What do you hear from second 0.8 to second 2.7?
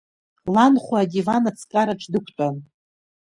адиван аҵкараҿ дықәтәан.